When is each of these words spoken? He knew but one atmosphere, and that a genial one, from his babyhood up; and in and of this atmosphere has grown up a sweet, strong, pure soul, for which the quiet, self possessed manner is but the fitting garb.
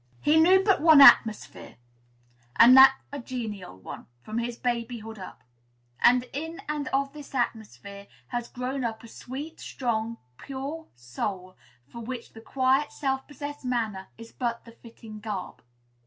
He 0.19 0.39
knew 0.39 0.63
but 0.65 0.81
one 0.81 0.99
atmosphere, 0.99 1.75
and 2.55 2.75
that 2.75 2.97
a 3.11 3.19
genial 3.19 3.77
one, 3.77 4.07
from 4.23 4.39
his 4.39 4.57
babyhood 4.57 5.19
up; 5.19 5.43
and 5.99 6.25
in 6.33 6.59
and 6.67 6.87
of 6.87 7.13
this 7.13 7.35
atmosphere 7.35 8.07
has 8.29 8.47
grown 8.49 8.83
up 8.83 9.03
a 9.03 9.07
sweet, 9.07 9.59
strong, 9.59 10.17
pure 10.39 10.87
soul, 10.95 11.55
for 11.87 11.99
which 11.99 12.33
the 12.33 12.41
quiet, 12.41 12.91
self 12.91 13.27
possessed 13.27 13.63
manner 13.63 14.07
is 14.17 14.31
but 14.31 14.65
the 14.65 14.71
fitting 14.71 15.19
garb. 15.19 15.61